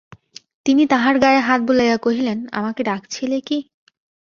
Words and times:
তিনি 0.65 0.83
তাহার 0.85 1.15
গায়ে 1.19 1.39
হাত 1.39 1.59
বুলাইয়া 1.61 1.97
কহিলেন, 1.97 2.39
আমাকে 2.51 2.81
ডাকছিলে 2.83 3.37
কি? 3.41 3.57